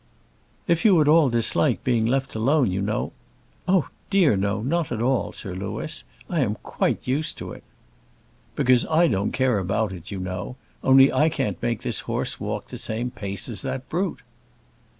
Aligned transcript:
"If 0.67 0.83
you 0.83 0.99
at 0.99 1.07
all 1.07 1.29
dislike 1.29 1.83
being 1.83 2.07
left 2.07 2.33
alone, 2.33 2.71
you 2.71 2.81
know" 2.81 3.11
"Oh 3.67 3.89
dear 4.09 4.35
no, 4.35 4.63
not 4.63 4.91
at 4.91 4.99
all, 4.99 5.31
Sir 5.31 5.53
Louis. 5.53 6.03
I 6.27 6.39
am 6.39 6.55
quite 6.63 7.05
used 7.05 7.37
to 7.37 7.51
it." 7.51 7.63
"Because 8.55 8.83
I 8.87 9.07
don't 9.07 9.31
care 9.31 9.59
about 9.59 9.93
it, 9.93 10.09
you 10.09 10.17
know; 10.17 10.55
only 10.83 11.13
I 11.13 11.29
can't 11.29 11.61
make 11.61 11.83
this 11.83 11.99
horse 11.99 12.39
walk 12.39 12.69
the 12.69 12.79
same 12.79 13.11
pace 13.11 13.47
as 13.47 13.61
that 13.61 13.87
brute." 13.89 14.21